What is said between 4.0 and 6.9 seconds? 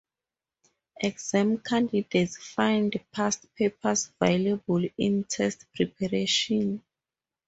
valuable in test preparation.